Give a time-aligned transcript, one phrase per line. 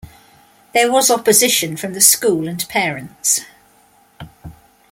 [0.73, 3.41] There was opposition from the school and parents.